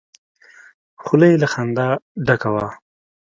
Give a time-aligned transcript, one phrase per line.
[1.03, 1.87] خوله يې له خندا
[2.25, 2.65] ډکه وه.